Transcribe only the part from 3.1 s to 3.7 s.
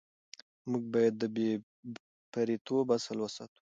وساتو.